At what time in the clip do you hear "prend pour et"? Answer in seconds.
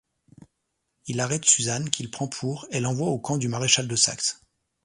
2.09-2.79